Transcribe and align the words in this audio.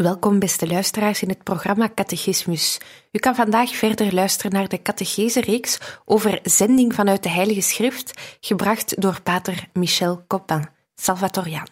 Welkom, 0.00 0.38
beste 0.38 0.66
luisteraars, 0.66 1.22
in 1.22 1.28
het 1.28 1.42
programma 1.42 1.90
Catechismus. 1.94 2.80
U 3.12 3.18
kan 3.18 3.34
vandaag 3.34 3.76
verder 3.76 4.14
luisteren 4.14 4.52
naar 4.52 4.68
de 4.68 4.82
catechese-reeks 4.82 5.78
over 6.04 6.38
zending 6.42 6.94
vanuit 6.94 7.22
de 7.22 7.28
Heilige 7.28 7.60
Schrift, 7.60 8.20
gebracht 8.40 9.00
door 9.00 9.22
pater 9.22 9.68
Michel 9.72 10.24
Copin, 10.26 10.68
Salvatoriaan. 10.94 11.66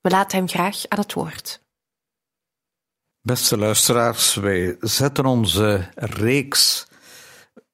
We 0.00 0.10
laten 0.10 0.38
hem 0.38 0.48
graag 0.48 0.88
aan 0.88 0.98
het 0.98 1.12
woord. 1.12 1.62
Beste 3.20 3.58
luisteraars, 3.58 4.34
wij 4.34 4.76
zetten 4.80 5.26
onze 5.26 5.88
reeks 5.94 6.86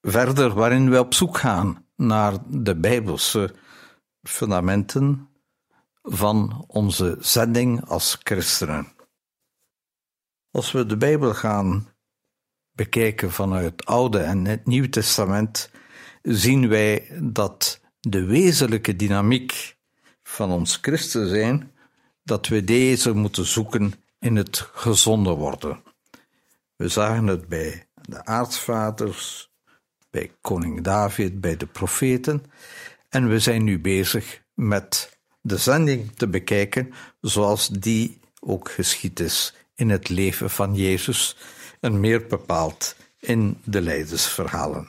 verder 0.01 0.55
waarin 0.55 0.91
we 0.91 0.99
op 0.99 1.15
zoek 1.15 1.39
gaan 1.39 1.87
naar 1.97 2.35
de 2.47 2.77
Bijbelse 2.77 3.55
fundamenten 4.23 5.29
van 6.03 6.65
onze 6.67 7.17
zending 7.21 7.89
als 7.89 8.19
christenen. 8.23 8.99
Als 10.51 10.73
we 10.73 10.87
de 10.87 10.97
Bijbel 10.97 11.35
gaan 11.35 11.89
bekijken 12.73 13.33
vanuit 13.33 13.65
het 13.65 13.85
Oude 13.85 14.19
en 14.19 14.45
het 14.45 14.67
Nieuwe 14.67 14.89
Testament, 14.89 15.71
zien 16.23 16.69
wij 16.69 17.09
dat 17.23 17.81
de 18.01 18.25
wezenlijke 18.25 18.97
dynamiek 18.97 19.77
van 20.23 20.51
ons 20.51 20.79
christen 20.81 21.29
zijn, 21.29 21.73
dat 22.23 22.47
we 22.49 22.65
deze 22.65 23.15
moeten 23.15 23.47
zoeken 23.47 23.93
in 24.19 24.37
het 24.37 24.61
gezonde 24.73 25.31
worden. 25.31 25.83
We 26.77 26.89
zagen 26.89 27.27
het 27.27 27.49
bij 27.49 27.89
de 27.95 28.25
aartsvaders, 28.25 29.51
bij 30.11 30.33
koning 30.41 30.83
David, 30.83 31.41
bij 31.41 31.57
de 31.57 31.67
profeten, 31.67 32.45
en 33.09 33.29
we 33.29 33.39
zijn 33.39 33.65
nu 33.65 33.81
bezig 33.81 34.43
met 34.55 35.19
de 35.41 35.57
zending 35.57 36.17
te 36.17 36.29
bekijken 36.29 36.93
zoals 37.21 37.69
die 37.69 38.21
ook 38.41 38.71
geschied 38.71 39.21
is 39.21 39.55
in 39.81 39.91
het 39.91 40.09
leven 40.09 40.51
van 40.51 40.75
Jezus 40.75 41.37
en 41.81 42.01
meer 42.01 42.27
bepaald 42.27 42.97
in 43.19 43.61
de 43.65 43.81
leidersverhalen. 43.81 44.89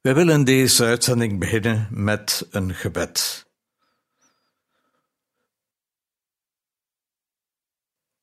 We 0.00 0.12
willen 0.12 0.44
deze 0.44 0.84
uitzending 0.84 1.38
beginnen 1.38 1.88
met 1.90 2.46
een 2.50 2.74
gebed. 2.74 3.46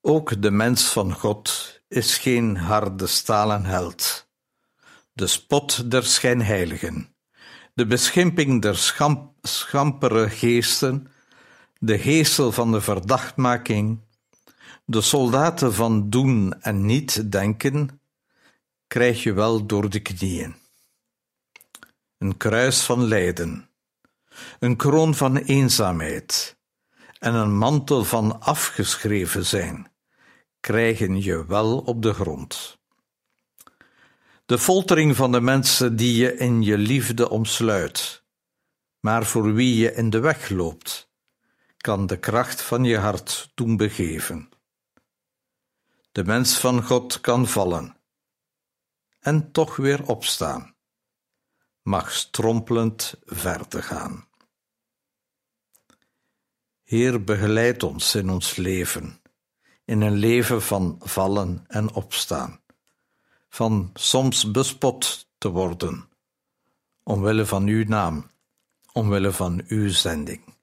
Ook 0.02 0.42
de 0.42 0.52
mens 0.52 0.86
van 0.86 1.14
God 1.14 1.80
is 1.88 2.18
geen 2.18 2.58
harde 2.58 3.08
stalen 3.08 3.66
held, 3.66 4.28
de 5.14 5.28
spot 5.28 5.92
der 5.92 6.04
schijnheiligen, 6.04 7.16
de 7.74 7.86
beschimping 7.86 8.62
der 8.62 8.78
schamp 8.78 9.32
schampere 9.42 10.30
geesten, 10.30 11.08
de 11.80 12.00
geestel 12.00 12.52
van 12.52 12.72
de 12.72 12.82
verdachtmaking, 12.82 14.00
de 14.86 15.02
soldaten 15.02 15.74
van 15.74 16.10
doen 16.10 16.62
en 16.62 16.86
niet 16.86 17.32
denken, 17.32 18.02
krijg 18.88 19.24
je 19.24 19.34
wel 19.34 19.66
door 19.66 19.90
de 19.90 20.00
knieën. 20.00 20.56
Een 22.18 22.38
kruis 22.38 22.82
van 22.82 23.04
lijden, 23.04 23.70
een 24.60 24.76
kroon 24.76 25.16
van 25.16 25.38
eenzaamheid 25.38 26.58
en 27.20 27.34
een 27.34 27.58
mantel 27.58 28.04
van 28.04 28.42
afgeschreven 28.42 29.46
zijn, 29.46 29.92
krijgen 30.60 31.22
je 31.22 31.46
wel 31.46 31.78
op 31.78 32.02
de 32.02 32.14
grond. 32.14 32.78
De 34.46 34.60
foltering 34.60 35.16
van 35.16 35.32
de 35.32 35.42
mensen 35.42 35.96
die 35.96 36.16
je 36.16 36.38
in 36.38 36.62
je 36.62 36.78
liefde 36.78 37.30
omsluit, 37.30 38.24
maar 39.00 39.26
voor 39.26 39.54
wie 39.54 39.76
je 39.76 39.94
in 39.94 40.10
de 40.10 40.20
weg 40.20 40.50
loopt, 40.50 41.10
kan 41.78 42.08
de 42.08 42.20
kracht 42.20 42.62
van 42.62 42.84
je 42.84 42.98
hart 42.98 43.52
doen 43.54 43.78
begeven. 43.78 44.53
De 46.14 46.24
mens 46.24 46.58
van 46.58 46.84
God 46.84 47.22
kan 47.22 47.48
vallen 47.48 47.96
en 49.20 49.52
toch 49.52 49.76
weer 49.76 50.08
opstaan, 50.08 50.76
mag 51.82 52.12
strompelend 52.12 53.14
verder 53.26 53.84
gaan. 53.84 54.28
Heer, 56.84 57.24
begeleid 57.24 57.84
ons 57.84 58.16
in 58.16 58.30
ons 58.30 58.56
leven, 58.56 59.22
in 59.86 60.02
een 60.02 60.14
leven 60.14 60.62
van 60.62 60.96
vallen 61.00 61.64
en 61.68 61.94
opstaan, 61.94 62.62
van 63.50 63.90
soms 63.94 64.52
bespot 64.52 65.28
te 65.38 65.50
worden, 65.50 66.10
omwille 67.04 67.46
van 67.46 67.68
uw 67.68 67.84
naam, 67.88 68.32
omwille 68.92 69.32
van 69.32 69.64
uw 69.68 69.90
zending. 69.90 70.56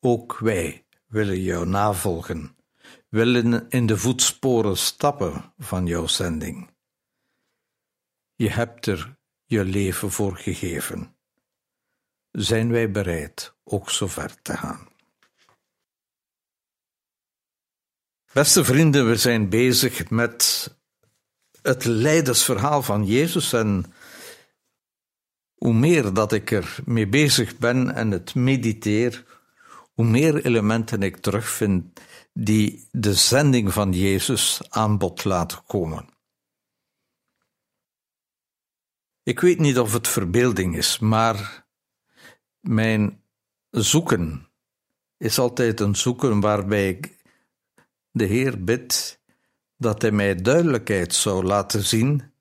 Ook 0.00 0.38
wij 0.38 0.86
willen 1.06 1.40
jou 1.40 1.66
navolgen 1.66 2.55
willen 3.16 3.68
in 3.68 3.86
de 3.86 3.96
voetsporen 3.96 4.76
stappen 4.76 5.52
van 5.58 5.86
jouw 5.86 6.06
zending. 6.06 6.70
Je 8.34 8.50
hebt 8.50 8.86
er 8.86 9.16
je 9.44 9.64
leven 9.64 10.10
voor 10.10 10.36
gegeven. 10.36 11.16
Zijn 12.30 12.70
wij 12.70 12.90
bereid 12.90 13.56
ook 13.64 13.90
zo 13.90 14.06
ver 14.06 14.42
te 14.42 14.56
gaan? 14.56 14.88
Beste 18.32 18.64
vrienden, 18.64 19.08
we 19.08 19.16
zijn 19.16 19.48
bezig 19.48 20.10
met 20.10 20.74
het 21.62 21.84
leidersverhaal 21.84 22.82
van 22.82 23.04
Jezus 23.04 23.52
en 23.52 23.92
hoe 25.54 25.74
meer 25.74 26.12
dat 26.12 26.32
ik 26.32 26.50
er 26.50 26.78
mee 26.84 27.06
bezig 27.08 27.58
ben 27.58 27.94
en 27.94 28.10
het 28.10 28.34
mediteer, 28.34 29.24
hoe 29.94 30.04
meer 30.04 30.44
elementen 30.44 31.02
ik 31.02 31.16
terugvind 31.16 32.00
die 32.38 32.88
de 32.90 33.14
zending 33.14 33.72
van 33.72 33.92
Jezus 33.92 34.60
aan 34.68 34.98
bod 34.98 35.24
laten 35.24 35.64
komen. 35.66 36.08
Ik 39.22 39.40
weet 39.40 39.58
niet 39.58 39.78
of 39.78 39.92
het 39.92 40.08
verbeelding 40.08 40.76
is, 40.76 40.98
maar 40.98 41.66
mijn 42.60 43.22
zoeken 43.70 44.48
is 45.16 45.38
altijd 45.38 45.80
een 45.80 45.96
zoeken 45.96 46.40
waarbij 46.40 46.88
ik 46.88 47.16
de 48.10 48.24
Heer 48.24 48.64
bid 48.64 49.20
dat 49.76 50.02
Hij 50.02 50.10
mij 50.10 50.34
duidelijkheid 50.34 51.14
zou 51.14 51.44
laten 51.44 51.84
zien, 51.84 52.32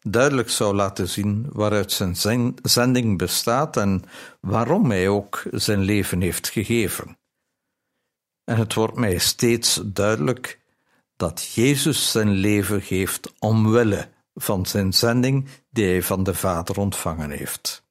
duidelijk 0.00 0.50
zou 0.50 0.74
laten 0.74 1.08
zien 1.08 1.46
waaruit 1.52 1.92
zijn 1.92 2.16
zending 2.62 3.18
bestaat 3.18 3.76
en 3.76 4.02
waarom 4.40 4.90
Hij 4.90 5.08
ook 5.08 5.42
zijn 5.50 5.80
leven 5.80 6.20
heeft 6.20 6.48
gegeven. 6.48 7.18
En 8.44 8.56
het 8.56 8.74
wordt 8.74 8.96
mij 8.96 9.18
steeds 9.18 9.80
duidelijk 9.84 10.60
dat 11.16 11.52
Jezus 11.54 12.10
zijn 12.10 12.30
leven 12.30 12.82
geeft 12.82 13.32
omwille 13.38 14.08
van 14.34 14.66
zijn 14.66 14.92
zending 14.92 15.48
die 15.70 15.86
hij 15.86 16.02
van 16.02 16.22
de 16.22 16.34
Vader 16.34 16.78
ontvangen 16.78 17.30
heeft. 17.30 17.82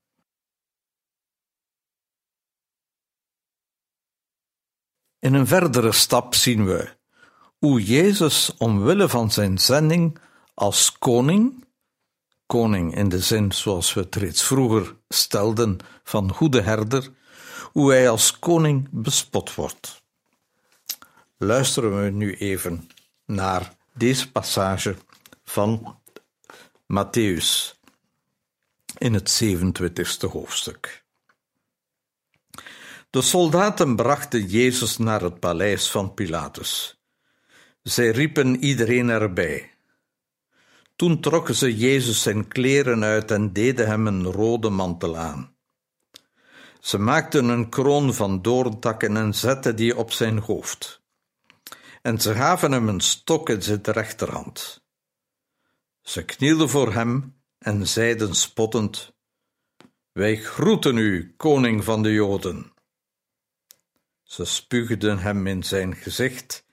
In 5.20 5.34
een 5.34 5.48
verdere 5.48 5.92
stap 5.92 6.36
zien 6.36 6.66
we 6.66 6.98
hoe 7.58 7.84
Jezus 7.84 8.54
omwille 8.58 9.10
van 9.10 9.32
zijn 9.32 9.58
zending 9.58 10.20
als 10.54 10.98
koning, 10.98 11.66
koning 12.46 12.96
in 12.96 13.10
de 13.10 13.20
zin 13.20 13.52
zoals 13.52 13.94
we 13.94 14.00
het 14.00 14.16
reeds 14.16 14.44
vroeger 14.44 14.96
stelden 15.10 15.78
van 16.04 16.34
goede 16.34 16.62
herder, 16.62 17.12
hoe 17.72 17.92
hij 17.92 18.10
als 18.10 18.40
koning 18.40 18.88
bespot 18.92 19.56
wordt. 19.56 20.03
Luisteren 21.44 22.04
we 22.04 22.10
nu 22.10 22.36
even 22.36 22.90
naar 23.26 23.76
deze 23.94 24.32
passage 24.32 24.96
van 25.44 26.00
Matthäus 26.88 27.80
in 28.98 29.14
het 29.14 29.44
27e 29.44 30.32
hoofdstuk. 30.32 31.04
De 33.10 33.22
soldaten 33.22 33.96
brachten 33.96 34.46
Jezus 34.46 34.98
naar 34.98 35.22
het 35.22 35.40
paleis 35.40 35.92
van 35.92 36.14
Pilatus. 36.14 37.02
Zij 37.84 38.10
riepen 38.10 38.64
iedereen 38.64 39.10
erbij. 39.10 39.72
Toen 40.96 41.22
trokken 41.22 41.56
ze 41.56 41.78
Jezus 41.78 42.22
zijn 42.22 42.48
kleren 42.48 43.04
uit 43.04 43.32
en 43.32 43.54
deden 43.54 43.88
hem 43.88 44.08
een 44.08 44.24
rode 44.24 44.70
mantel 44.70 45.18
aan. 45.18 45.56
Ze 46.80 46.98
maakten 46.98 47.46
een 47.46 47.70
kroon 47.70 48.14
van 48.14 48.42
doorntakken 48.42 49.18
en 49.18 49.34
zetten 49.34 49.76
die 49.76 49.98
op 49.98 50.12
zijn 50.12 50.38
hoofd. 50.38 51.03
En 52.04 52.20
ze 52.22 52.34
gaven 52.34 52.72
hem 52.72 52.88
een 52.88 53.02
stok 53.02 53.50
in 53.50 53.62
zijn 53.62 53.82
rechterhand. 53.82 54.84
Ze 56.02 56.26
knielden 56.26 56.70
voor 56.70 56.94
hem 56.94 57.42
en 57.58 57.88
zeiden 57.88 58.36
spottend: 58.36 59.14
Wij 60.12 60.38
groeten 60.38 60.98
u, 60.98 61.34
koning 61.38 61.84
van 61.84 62.04
de 62.04 62.12
Joden. 62.12 62.74
Ze 64.24 64.46
spuugden 64.46 65.20
hem 65.20 65.48
in 65.48 65.64
zijn 65.64 65.96
gezicht 65.96 66.66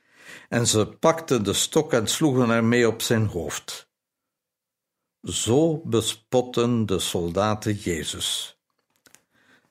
en 0.49 0.67
ze 0.67 0.87
pakten 0.87 1.45
de 1.45 1.53
stok 1.53 1.93
en 1.93 2.07
sloegen 2.07 2.51
ermee 2.51 2.89
op 2.89 3.03
zijn 3.03 3.27
hoofd. 3.27 3.89
Zo 5.23 5.83
bespotten 5.85 6.87
de 6.87 6.99
soldaten 6.99 7.75
Jezus. 7.75 8.59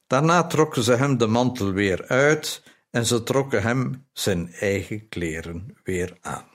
Daarna 0.08 0.48
trokken 0.48 0.84
ze 0.84 0.94
hem 0.94 1.18
de 1.18 1.28
mantel 1.28 1.72
weer 1.72 2.08
uit 2.08 2.64
en 2.89 3.06
ze 3.06 3.24
trokken 3.24 3.62
hem 3.62 4.07
zijn 4.13 4.53
eigen 4.53 5.09
kleren 5.09 5.77
weer 5.83 6.18
aan. 6.21 6.47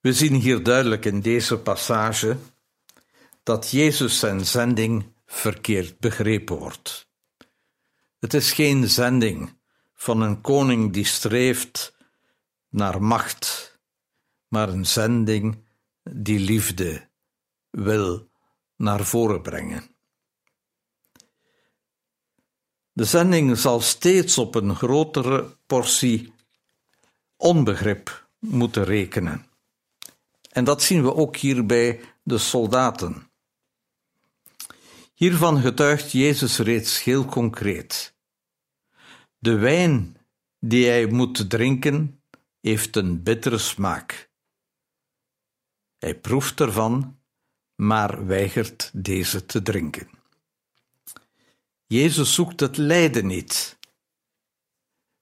We 0.00 0.12
zien 0.12 0.34
hier 0.34 0.62
duidelijk 0.62 1.04
in 1.04 1.20
deze 1.20 1.58
passage 1.58 2.36
dat 3.42 3.70
Jezus 3.70 4.18
zijn 4.18 4.46
zending 4.46 5.12
verkeerd 5.26 5.98
begrepen 5.98 6.56
wordt. 6.56 7.08
Het 8.18 8.34
is 8.34 8.52
geen 8.52 8.88
zending 8.88 9.58
van 9.94 10.20
een 10.20 10.40
koning 10.40 10.92
die 10.92 11.04
streeft 11.04 11.96
naar 12.68 13.02
macht, 13.02 13.78
maar 14.48 14.68
een 14.68 14.86
zending 14.86 15.64
die 16.02 16.38
liefde 16.38 17.08
wil 17.70 18.29
naar 18.80 19.04
voren 19.04 19.42
brengen. 19.42 19.94
De 22.92 23.04
zending 23.04 23.58
zal 23.58 23.80
steeds 23.80 24.38
op 24.38 24.54
een 24.54 24.76
grotere 24.76 25.56
portie 25.66 26.32
onbegrip 27.36 28.28
moeten 28.38 28.84
rekenen. 28.84 29.46
En 30.50 30.64
dat 30.64 30.82
zien 30.82 31.02
we 31.02 31.14
ook 31.14 31.36
hier 31.36 31.66
bij 31.66 32.00
de 32.22 32.38
soldaten. 32.38 33.30
Hiervan 35.14 35.60
getuigt 35.60 36.12
Jezus 36.12 36.58
reeds 36.58 37.02
heel 37.02 37.24
concreet. 37.24 38.14
De 39.38 39.54
wijn 39.54 40.16
die 40.58 40.86
hij 40.86 41.06
moet 41.06 41.50
drinken 41.50 42.22
heeft 42.60 42.96
een 42.96 43.22
bittere 43.22 43.58
smaak. 43.58 44.30
Hij 45.98 46.18
proeft 46.18 46.60
ervan, 46.60 47.19
maar 47.80 48.26
weigert 48.26 48.90
deze 48.92 49.46
te 49.46 49.62
drinken. 49.62 50.08
Jezus 51.86 52.34
zoekt 52.34 52.60
het 52.60 52.76
lijden 52.76 53.26
niet. 53.26 53.78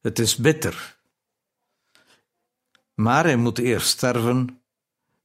Het 0.00 0.19
is 0.19 0.37
bitter. 0.37 0.99
Maar 2.94 3.25
hij 3.25 3.37
moet 3.37 3.58
eerst 3.58 3.88
sterven 3.88 4.60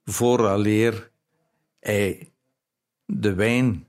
vooraleer 0.06 1.12
hij 1.80 2.32
de 3.06 3.34
wijn, 3.34 3.88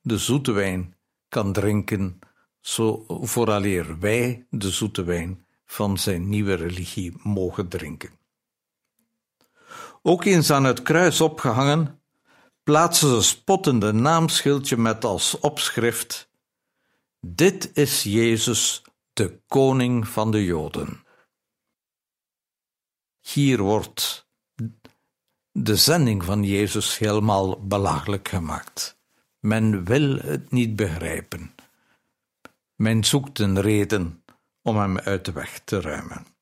de 0.00 0.18
zoete 0.18 0.52
wijn, 0.52 0.96
kan 1.28 1.52
drinken, 1.52 2.18
zo 2.60 3.04
vooraleer 3.08 3.98
wij 3.98 4.46
de 4.50 4.70
zoete 4.70 5.04
wijn 5.04 5.46
van 5.64 5.98
zijn 5.98 6.28
nieuwe 6.28 6.54
religie 6.54 7.12
mogen 7.22 7.68
drinken. 7.68 8.10
Ook 10.02 10.24
eens 10.24 10.50
aan 10.50 10.64
het 10.64 10.82
kruis 10.82 11.20
opgehangen, 11.20 11.95
plaatsen 12.66 13.08
ze 13.08 13.22
spottende 13.22 13.92
naamschildje 13.92 14.76
met 14.76 15.04
als 15.04 15.40
opschrift: 15.40 16.30
Dit 17.20 17.70
is 17.74 18.02
Jezus, 18.02 18.82
de 19.12 19.40
koning 19.46 20.08
van 20.08 20.30
de 20.30 20.44
Joden. 20.44 21.04
Hier 23.20 23.62
wordt 23.62 24.28
de 25.52 25.76
zending 25.76 26.24
van 26.24 26.42
Jezus 26.42 26.98
helemaal 26.98 27.66
belachelijk 27.66 28.28
gemaakt. 28.28 28.98
Men 29.40 29.84
wil 29.84 30.16
het 30.16 30.50
niet 30.50 30.76
begrijpen. 30.76 31.54
Men 32.74 33.04
zoekt 33.04 33.38
een 33.38 33.60
reden 33.60 34.24
om 34.62 34.76
hem 34.76 34.98
uit 34.98 35.24
de 35.24 35.32
weg 35.32 35.60
te 35.64 35.80
ruimen. 35.80 36.35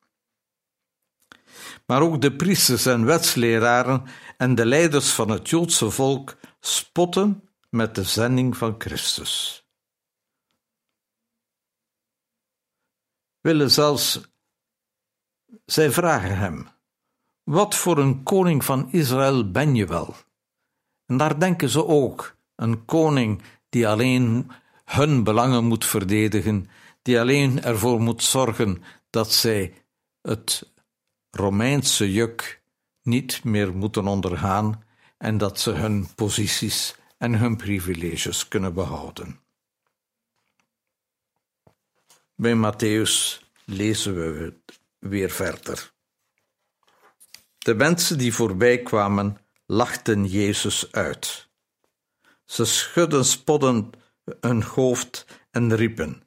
Maar 1.87 2.03
ook 2.03 2.21
de 2.21 2.37
priesters 2.37 2.87
en 2.87 3.05
wetsleraren 3.05 4.05
en 4.37 4.55
de 4.55 4.67
leiders 4.67 5.13
van 5.13 5.29
het 5.29 5.49
Joodse 5.49 5.91
volk 5.91 6.37
spotten 6.61 7.49
met 7.71 7.95
de 7.95 8.03
zending 8.03 8.57
van 8.57 8.75
Christus. 8.79 9.65
Willen 13.41 13.71
zelfs, 13.71 14.21
zij 15.65 15.91
vragen 15.91 16.39
hem: 16.39 16.69
Wat 17.43 17.75
voor 17.75 17.99
een 17.99 18.23
koning 18.23 18.65
van 18.65 18.93
Israël 18.93 19.51
ben 19.51 19.75
je 19.75 19.87
wel? 19.87 20.15
En 21.07 21.17
daar 21.17 21.39
denken 21.39 21.69
ze 21.69 21.87
ook: 21.87 22.37
een 22.57 22.85
koning 22.85 23.43
die 23.69 23.89
alleen 23.89 24.51
hun 24.85 25.25
belangen 25.25 25.65
moet 25.65 25.85
verdedigen, 25.85 26.67
die 27.03 27.21
alleen 27.21 27.63
ervoor 27.63 28.01
moet 28.01 28.23
zorgen 28.23 28.83
dat 29.11 29.33
zij 29.33 29.85
het 30.23 30.73
Romeinse 31.35 32.13
juk 32.13 32.63
niet 33.03 33.45
meer 33.45 33.77
moeten 33.77 34.07
ondergaan 34.07 34.85
en 35.19 35.39
dat 35.39 35.61
ze 35.61 35.71
hun 35.71 36.15
posities 36.15 36.95
en 37.19 37.35
hun 37.35 37.57
privileges 37.57 38.49
kunnen 38.49 38.75
behouden. 38.75 39.41
Bij 42.35 42.55
Matthäus 42.55 43.43
lezen 43.65 44.15
we 44.15 44.45
het 44.45 44.81
weer 44.99 45.31
verder. 45.31 45.93
De 47.59 47.75
mensen 47.75 48.19
die 48.19 48.35
voorbij 48.35 48.83
kwamen 48.83 49.39
lachten 49.67 50.25
Jezus 50.25 50.93
uit. 50.93 51.49
Ze 52.45 52.65
schudden 52.65 53.25
spottend 53.25 53.97
hun 54.41 54.63
hoofd 54.63 55.27
en 55.51 55.75
riepen: 55.75 56.23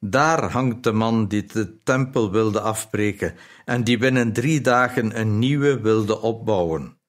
Daar 0.00 0.50
hangt 0.50 0.82
de 0.82 0.92
man 0.92 1.28
die 1.28 1.44
de 1.44 1.82
tempel 1.82 2.30
wilde 2.30 2.60
afbreken 2.60 3.34
en 3.64 3.84
die 3.84 3.98
binnen 3.98 4.32
drie 4.32 4.60
dagen 4.60 5.20
een 5.20 5.38
nieuwe 5.38 5.80
wilde 5.80 6.20
opbouwen. 6.20 7.00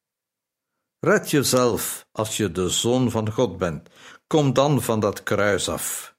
Red 1.00 1.32
jezelf 1.32 2.08
als 2.12 2.38
je 2.38 2.52
de 2.52 2.70
zoon 2.70 3.12
van 3.12 3.32
God 3.32 3.58
bent. 3.58 3.90
Kom 4.28 4.54
dan 4.54 4.82
van 4.82 5.00
dat 5.00 5.24
kruis 5.24 5.70
af. 5.70 6.16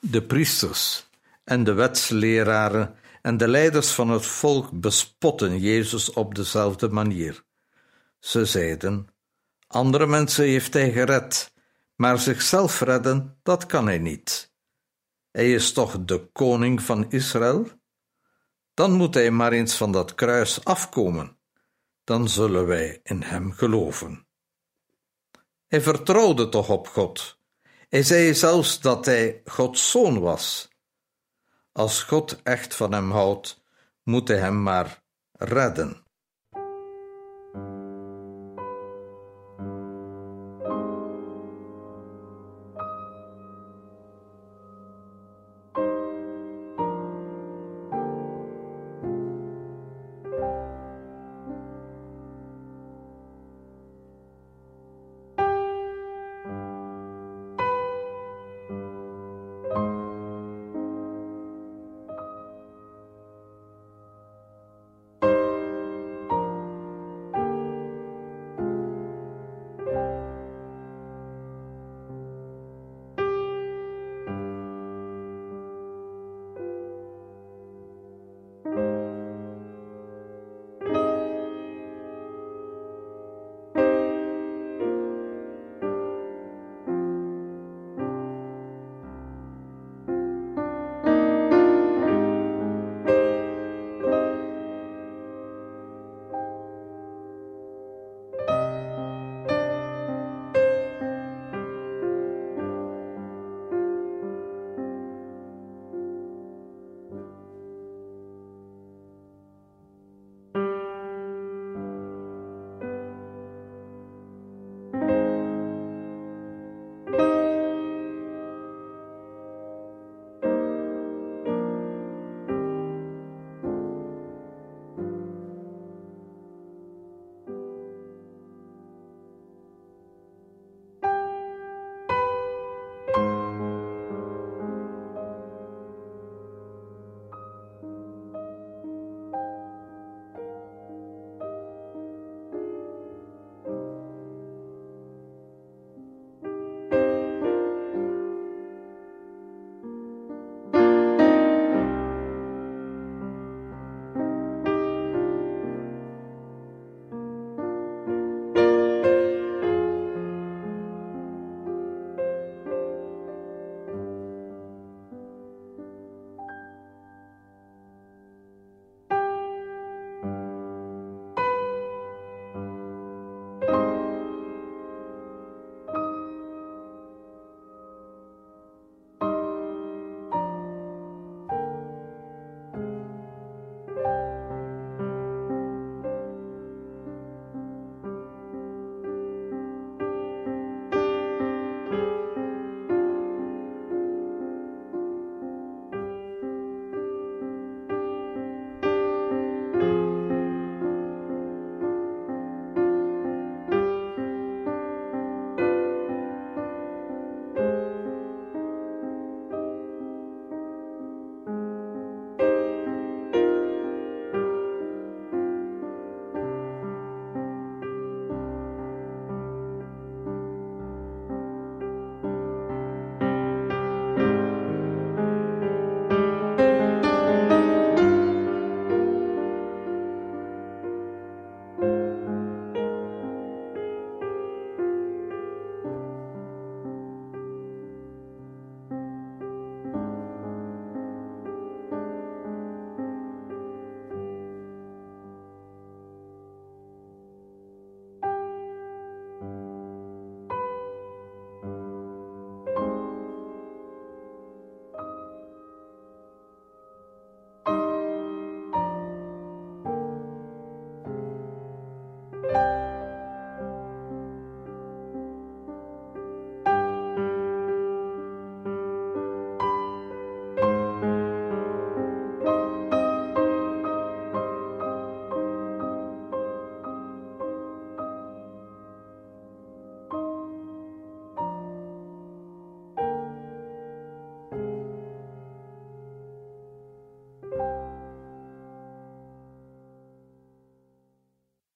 De 0.00 0.22
priesters 0.22 1.08
en 1.44 1.64
de 1.64 1.72
wetsleraren 1.72 2.94
en 3.22 3.36
de 3.36 3.48
leiders 3.48 3.90
van 3.90 4.10
het 4.10 4.26
volk 4.26 4.80
bespotten 4.80 5.58
Jezus 5.58 6.12
op 6.12 6.34
dezelfde 6.34 6.88
manier. 6.88 7.44
Ze 8.18 8.44
zeiden: 8.44 9.08
Andere 9.66 10.06
mensen 10.06 10.44
heeft 10.44 10.72
hij 10.72 10.92
gered, 10.92 11.52
maar 11.96 12.18
zichzelf 12.18 12.80
redden, 12.80 13.38
dat 13.42 13.66
kan 13.66 13.86
hij 13.86 13.98
niet. 13.98 14.49
Hij 15.30 15.52
is 15.52 15.72
toch 15.72 16.04
de 16.04 16.30
koning 16.32 16.82
van 16.82 17.10
Israël? 17.10 17.66
Dan 18.74 18.92
moet 18.92 19.14
hij 19.14 19.30
maar 19.30 19.52
eens 19.52 19.74
van 19.74 19.92
dat 19.92 20.14
kruis 20.14 20.64
afkomen. 20.64 21.38
Dan 22.04 22.28
zullen 22.28 22.66
wij 22.66 23.00
in 23.02 23.22
hem 23.22 23.52
geloven. 23.52 24.26
Hij 25.66 25.80
vertrouwde 25.80 26.48
toch 26.48 26.68
op 26.68 26.88
God. 26.88 27.38
Hij 27.88 28.02
zei 28.02 28.34
zelfs 28.34 28.80
dat 28.80 29.04
hij 29.04 29.40
Gods 29.44 29.90
zoon 29.90 30.20
was. 30.20 30.68
Als 31.72 32.02
God 32.02 32.42
echt 32.42 32.74
van 32.74 32.92
hem 32.92 33.10
houdt, 33.10 33.62
moet 34.02 34.28
hij 34.28 34.38
hem 34.38 34.62
maar 34.62 35.02
redden. 35.32 36.04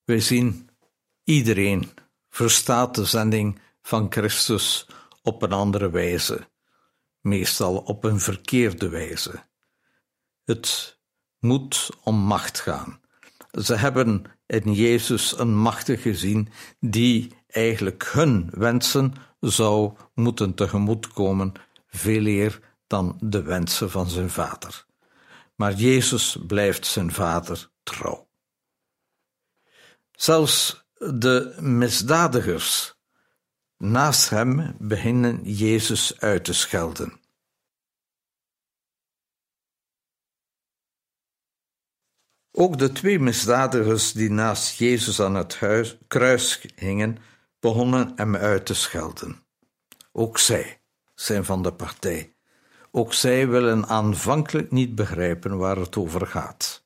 Racine 0.07 0.64
iedereen 1.25 1.91
verstaat 2.29 2.95
de 2.95 3.05
zending 3.05 3.61
van 3.83 4.07
Christus 4.13 4.87
op 5.23 5.43
een 5.43 5.53
andere 5.53 5.91
wijze, 5.91 6.49
meestal 7.21 7.77
op 7.77 8.05
een 8.05 8.21
verkeerde 8.21 8.89
wijze. 8.89 9.45
Het 10.45 10.99
moet 11.39 11.91
om 12.03 12.17
macht 12.17 12.61
gaan. 12.61 13.01
Ze 13.51 13.75
hebben 13.75 14.25
in 14.47 14.73
Jezus 14.73 15.39
een 15.39 15.57
machtige 15.57 16.11
gezien 16.11 16.49
die 16.81 17.33
eigenlijk 17.47 18.11
hun 18.13 18.51
wensen 18.53 19.15
zou 19.41 19.97
moeten 20.15 20.55
tegemoetkomen, 20.55 21.53
veel 21.87 22.27
eer 22.27 22.61
dan 22.87 23.17
de 23.21 23.43
wensen 23.43 23.91
van 23.91 24.09
zijn 24.09 24.31
vader. 24.31 24.87
Maar 25.55 25.75
Jezus 25.75 26.37
blijft 26.47 26.87
zijn 26.87 27.13
vader 27.13 27.71
trouw. 27.83 28.29
Zelfs 30.13 30.84
de 31.13 31.57
misdadigers 31.61 32.95
naast 33.77 34.31
hem 34.31 34.77
beginnen 34.79 35.43
Jezus 35.43 36.21
uit 36.21 36.45
te 36.45 36.53
schelden. 36.53 37.21
Ook 42.51 42.79
de 42.79 42.93
twee 42.93 43.19
misdadigers 43.19 44.13
die 44.13 44.31
naast 44.31 44.79
Jezus 44.79 45.21
aan 45.21 45.35
het 45.35 45.57
huis, 45.57 45.99
kruis 46.07 46.67
hingen, 46.75 47.19
begonnen 47.61 48.13
hem 48.17 48.37
uit 48.37 48.67
te 48.67 48.75
schelden. 48.75 49.43
Ook 50.13 50.39
zij 50.39 50.81
zijn 51.15 51.45
van 51.45 51.63
de 51.63 51.73
partij. 51.73 52.37
Ook 52.91 53.13
zij 53.13 53.49
willen 53.49 53.87
aanvankelijk 53.87 54.71
niet 54.71 54.95
begrijpen 54.95 55.57
waar 55.57 55.77
het 55.77 55.97
over 55.97 56.27
gaat. 56.27 56.84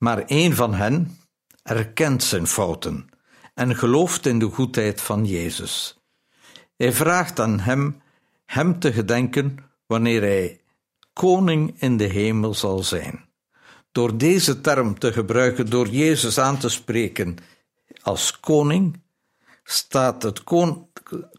Maar 0.00 0.22
een 0.26 0.54
van 0.54 0.74
hen 0.74 1.18
erkent 1.62 2.22
zijn 2.22 2.46
fouten 2.46 3.08
en 3.54 3.76
gelooft 3.76 4.26
in 4.26 4.38
de 4.38 4.46
goedheid 4.46 5.00
van 5.00 5.24
Jezus. 5.24 5.98
Hij 6.76 6.92
vraagt 6.92 7.40
aan 7.40 7.60
hem 7.60 8.02
hem 8.46 8.78
te 8.78 8.92
gedenken 8.92 9.58
wanneer 9.86 10.20
hij 10.20 10.60
koning 11.12 11.80
in 11.80 11.96
de 11.96 12.04
hemel 12.04 12.54
zal 12.54 12.82
zijn. 12.82 13.28
Door 13.92 14.18
deze 14.18 14.60
term 14.60 14.98
te 14.98 15.12
gebruiken, 15.12 15.70
door 15.70 15.88
Jezus 15.88 16.38
aan 16.38 16.58
te 16.58 16.68
spreken 16.68 17.36
als 18.02 18.40
koning, 18.40 19.02
staat 19.64 20.22
het 20.22 20.42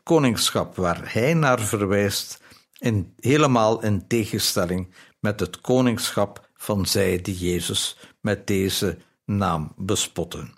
koningschap 0.04 0.76
waar 0.76 1.14
hij 1.14 1.34
naar 1.34 1.60
verwijst 1.60 2.42
in, 2.78 3.14
helemaal 3.20 3.84
in 3.84 4.08
tegenstelling 4.08 4.94
met 5.20 5.40
het 5.40 5.62
koningschap 5.62 6.50
van 6.54 6.86
zij 6.86 7.22
die 7.22 7.38
Jezus 7.38 7.98
met 8.22 8.48
deze 8.48 8.98
naam 9.26 9.74
bespotten. 9.78 10.54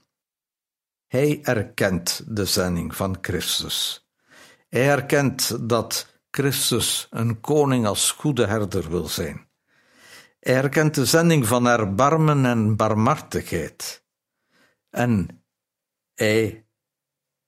Hij 1.08 1.39
erkent 1.43 2.24
de 2.36 2.46
zending 2.46 2.96
van 2.96 3.17
Christus. 3.22 4.08
Hij 4.70 4.89
erkent 4.89 5.70
dat 5.70 6.20
Christus 6.32 7.08
een 7.10 7.39
koning 7.39 7.86
als 7.86 8.12
goede 8.12 8.46
herder 8.46 8.89
wil 8.89 9.08
zijn. 9.08 9.48
Hij 10.39 10.55
erkent 10.55 10.96
de 10.96 11.05
zending 11.05 11.48
van 11.48 11.67
erbarmen 11.67 12.46
en 12.46 12.75
barmhartigheid. 12.75 14.05
En 14.89 15.43
hij 16.13 16.67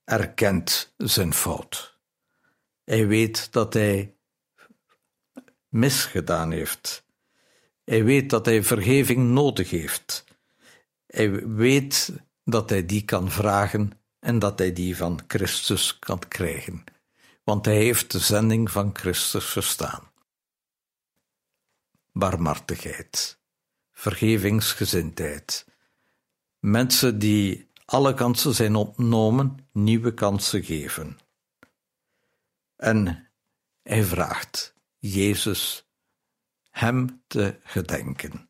erkent 0.03 0.93
zijn 0.97 1.33
fout. 1.33 1.99
Hij 2.83 3.07
weet 3.07 3.51
dat 3.51 3.73
hij 3.73 4.17
misgedaan 5.69 6.51
heeft. 6.51 7.04
Hij 7.85 8.03
weet 8.03 8.29
dat 8.29 8.45
hij 8.45 8.63
vergeving 8.63 9.29
nodig 9.29 9.69
heeft. 9.69 10.23
Hij 11.07 11.47
weet 11.47 12.13
dat 12.43 12.69
hij 12.69 12.85
die 12.85 13.05
kan 13.05 13.31
vragen 13.31 13.91
en 14.19 14.39
dat 14.39 14.59
hij 14.59 14.73
die 14.73 14.97
van 14.97 15.19
Christus 15.27 15.99
kan 15.99 16.19
krijgen, 16.27 16.83
want 17.43 17.65
hij 17.65 17.75
heeft 17.75 18.11
de 18.11 18.19
zending 18.19 18.71
van 18.71 18.89
Christus 18.93 19.45
verstaan. 19.45 20.11
Barmhartigheid, 22.11 23.39
vergevingsgezindheid, 23.91 25.65
mensen 26.59 27.19
die 27.19 27.69
alle 27.85 28.13
kansen 28.13 28.53
zijn 28.53 28.75
ontnomen, 28.75 29.67
nieuwe 29.71 30.13
kansen 30.13 30.63
geven. 30.63 31.17
En 32.75 33.29
hij 33.83 34.03
vraagt 34.03 34.75
Jezus 34.97 35.84
hem 36.75 37.23
te 37.27 37.59
gedenken. 37.63 38.49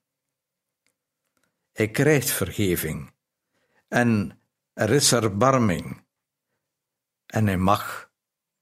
Hij 1.72 1.92
krijgt 1.92 2.30
vergeving 2.30 3.14
en 3.88 4.40
er 4.74 4.90
is 4.90 5.12
erbarming. 5.12 6.04
En 7.26 7.48
hij 7.48 7.58
mag 7.58 8.10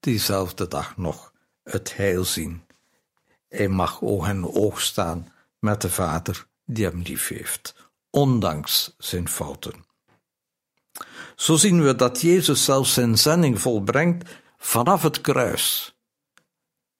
diezelfde 0.00 0.68
dag 0.68 0.96
nog 0.96 1.32
het 1.62 1.96
heil 1.96 2.24
zien. 2.24 2.66
Hij 3.48 3.68
mag 3.68 4.02
oog 4.02 4.28
en 4.28 4.44
oog 4.44 4.80
staan 4.80 5.32
met 5.58 5.80
de 5.80 5.90
Vader 5.90 6.46
die 6.64 6.84
hem 6.84 7.00
lief 7.00 7.28
heeft, 7.28 7.90
ondanks 8.10 8.94
zijn 8.98 9.28
fouten. 9.28 9.84
Zo 11.36 11.56
zien 11.56 11.82
we 11.82 11.94
dat 11.94 12.20
Jezus 12.20 12.64
zelfs 12.64 12.94
zijn 12.94 13.18
zending 13.18 13.60
volbrengt 13.60 14.30
vanaf 14.56 15.02
het 15.02 15.20
kruis. 15.20 15.96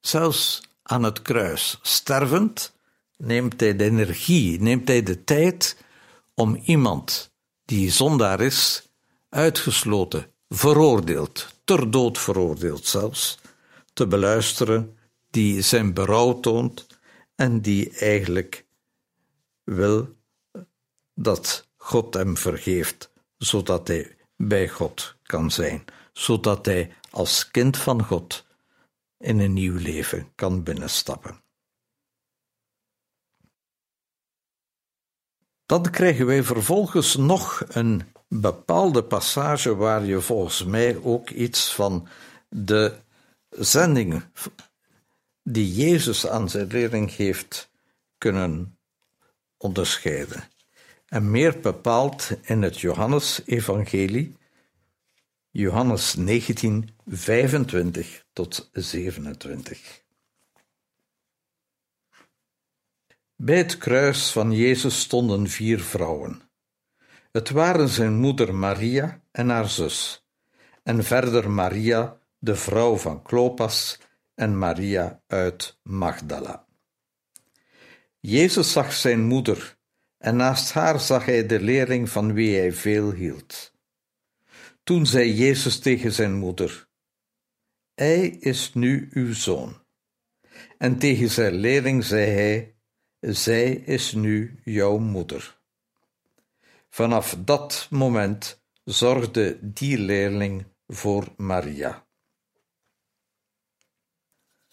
Zelfs 0.00 0.62
aan 0.84 1.02
het 1.02 1.22
kruis, 1.22 1.78
stervend, 1.82 2.76
neemt 3.16 3.60
hij 3.60 3.76
de 3.76 3.84
energie, 3.84 4.60
neemt 4.60 4.88
hij 4.88 5.02
de 5.02 5.24
tijd 5.24 5.76
om 6.34 6.60
iemand 6.64 7.32
die 7.64 7.90
zondaar 7.90 8.40
is, 8.40 8.88
uitgesloten, 9.28 10.26
veroordeeld, 10.48 11.46
ter 11.64 11.90
dood 11.90 12.18
veroordeeld 12.18 12.86
zelfs, 12.86 13.38
te 13.92 14.06
beluisteren, 14.06 14.98
die 15.30 15.62
zijn 15.62 15.94
berouw 15.94 16.40
toont 16.40 16.86
en 17.34 17.60
die 17.60 17.90
eigenlijk 17.90 18.64
wil 19.64 20.16
dat 21.14 21.68
God 21.76 22.14
hem 22.14 22.36
vergeeft, 22.36 23.10
zodat 23.38 23.88
hij 23.88 24.16
bij 24.36 24.68
God 24.68 25.16
kan 25.22 25.50
zijn, 25.50 25.84
zodat 26.12 26.66
hij 26.66 26.92
als 27.10 27.50
kind 27.50 27.76
van 27.76 28.04
God 28.04 28.44
in 29.24 29.38
een 29.38 29.52
nieuw 29.52 29.76
leven 29.76 30.32
kan 30.34 30.62
binnenstappen. 30.62 31.42
Dan 35.66 35.90
krijgen 35.90 36.26
wij 36.26 36.42
vervolgens 36.42 37.16
nog 37.16 37.64
een 37.68 38.02
bepaalde 38.28 39.04
passage 39.04 39.76
waar 39.76 40.04
je 40.04 40.20
volgens 40.20 40.64
mij 40.64 40.96
ook 41.02 41.30
iets 41.30 41.74
van 41.74 42.08
de 42.48 42.96
zending 43.48 44.22
die 45.42 45.74
Jezus 45.74 46.26
aan 46.26 46.48
zijn 46.50 46.66
leerling 46.66 47.16
heeft 47.16 47.70
kunnen 48.18 48.78
onderscheiden. 49.56 50.44
En 51.08 51.30
meer 51.30 51.60
bepaald 51.60 52.30
in 52.42 52.62
het 52.62 52.80
Johannesevangelie, 52.80 54.36
Johannes 55.56 56.14
19, 56.14 56.88
25 57.06 58.24
tot 58.32 58.68
27. 58.72 60.02
Bij 63.36 63.56
het 63.56 63.78
kruis 63.78 64.30
van 64.30 64.52
Jezus 64.52 65.00
stonden 65.00 65.48
vier 65.48 65.80
vrouwen. 65.80 66.42
Het 67.32 67.50
waren 67.50 67.88
zijn 67.88 68.14
moeder 68.14 68.54
Maria 68.54 69.20
en 69.30 69.48
haar 69.48 69.68
zus, 69.68 70.26
en 70.82 71.04
verder 71.04 71.50
Maria, 71.50 72.18
de 72.38 72.56
vrouw 72.56 72.96
van 72.96 73.22
Klopas, 73.22 73.98
en 74.34 74.58
Maria 74.58 75.20
uit 75.26 75.78
Magdala. 75.82 76.66
Jezus 78.20 78.72
zag 78.72 78.92
zijn 78.92 79.24
moeder, 79.24 79.76
en 80.18 80.36
naast 80.36 80.72
haar 80.72 81.00
zag 81.00 81.24
hij 81.24 81.46
de 81.46 81.60
leerling 81.60 82.08
van 82.10 82.32
wie 82.32 82.58
hij 82.58 82.72
veel 82.72 83.12
hield. 83.12 83.73
Toen 84.84 85.06
zei 85.06 85.32
Jezus 85.32 85.78
tegen 85.78 86.12
zijn 86.12 86.34
moeder: 86.34 86.88
Hij 87.94 88.26
is 88.28 88.74
nu 88.74 89.08
uw 89.12 89.34
zoon. 89.34 89.82
En 90.78 90.98
tegen 90.98 91.30
zijn 91.30 91.54
leerling 91.54 92.04
zei 92.04 92.30
hij: 92.30 92.74
zij 93.20 93.72
is 93.72 94.12
nu 94.12 94.60
jouw 94.64 94.98
moeder. 94.98 95.60
Vanaf 96.88 97.36
dat 97.38 97.86
moment 97.90 98.62
zorgde 98.84 99.58
die 99.62 99.98
leerling 99.98 100.66
voor 100.86 101.32
Maria. 101.36 102.06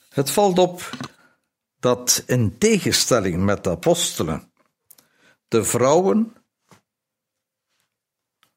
Het 0.10 0.32
valt 0.32 0.58
op 0.58 0.89
dat 1.80 2.24
in 2.28 2.58
tegenstelling 2.58 3.43
met 3.43 3.63
de 3.63 3.69
apostelen, 3.69 4.52
de 5.47 5.63
vrouwen 5.63 6.34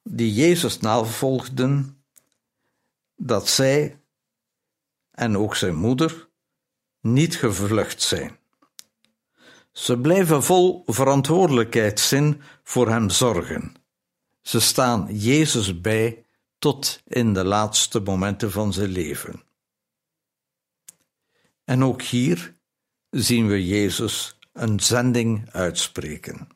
die 0.04 0.32
Jezus 0.32 0.78
navolgden, 0.78 2.02
dat 3.16 3.48
zij 3.48 4.00
en 5.10 5.36
ook 5.36 5.56
zijn 5.56 5.74
moeder 5.74 6.28
niet 7.00 7.36
gevlucht 7.36 8.02
zijn. 8.02 8.38
Ze 9.72 9.98
blijven 9.98 10.42
vol 10.42 10.82
verantwoordelijkheidszin 10.86 12.42
voor 12.62 12.88
hem 12.88 13.10
zorgen. 13.10 13.74
Ze 14.42 14.60
staan 14.60 15.16
Jezus 15.16 15.80
bij 15.80 16.24
tot 16.58 17.02
in 17.06 17.32
de 17.32 17.44
laatste 17.44 18.00
momenten 18.00 18.50
van 18.50 18.72
zijn 18.72 18.90
leven. 18.90 19.42
En 21.64 21.84
ook 21.84 22.02
hier 22.02 22.54
zien 23.10 23.46
we 23.46 23.66
Jezus 23.66 24.38
een 24.52 24.80
zending 24.80 25.50
uitspreken. 25.50 26.48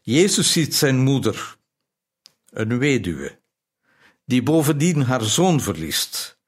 Jezus 0.00 0.52
ziet 0.52 0.74
zijn 0.74 0.98
moeder, 0.98 1.56
een 2.54 2.78
weduwe, 2.78 3.38
die 4.24 4.42
bovendien 4.42 5.02
haar 5.02 5.22
zoon 5.22 5.60
verliest, 5.60 6.38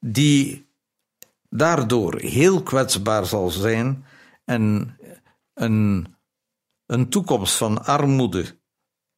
die 0.00 0.66
daardoor 1.48 2.20
heel 2.20 2.62
kwetsbaar 2.62 3.26
zal 3.26 3.50
zijn 3.50 4.04
en 4.44 4.96
een, 5.54 6.16
een 6.86 7.08
toekomst 7.08 7.54
van 7.54 7.84
armoede, 7.84 8.58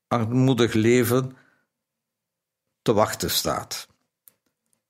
armoedig 0.09 0.72
leven 0.72 1.37
te 2.83 2.92
wachten 2.92 3.31
staat. 3.31 3.88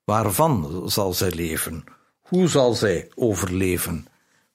Waarvan 0.04 0.82
zal 0.90 1.12
zij 1.12 1.30
leven? 1.30 1.84
Hoe 2.20 2.48
zal 2.48 2.74
zij 2.74 3.10
overleven? 3.14 4.06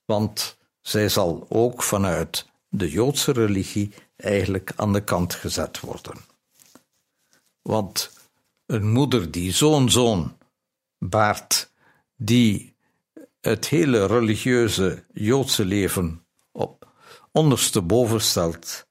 Want 0.05 0.57
zij 0.81 1.09
zal 1.09 1.45
ook 1.49 1.83
vanuit 1.83 2.49
de 2.69 2.89
Joodse 2.89 3.31
religie 3.31 3.93
eigenlijk 4.15 4.71
aan 4.75 4.93
de 4.93 5.03
kant 5.03 5.33
gezet 5.33 5.79
worden. 5.79 6.30
Want 7.61 8.11
een 8.65 8.91
moeder 8.91 9.31
die 9.31 9.51
zo'n 9.51 9.89
zoon 9.89 10.37
baart, 10.97 11.71
die 12.15 12.75
het 13.41 13.67
hele 13.67 14.05
religieuze 14.05 15.05
Joodse 15.13 15.65
leven 15.65 16.25
op 16.51 16.93
ondersteboven 17.31 18.21
stelt, 18.21 18.87